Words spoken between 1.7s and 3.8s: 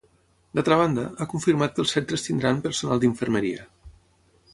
que els centres tindran personal d'infermeria.